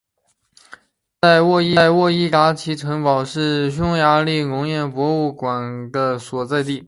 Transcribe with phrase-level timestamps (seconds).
[1.21, 1.29] 现
[1.75, 6.79] 在沃伊达奇城堡是匈牙利农业博物馆的所在地。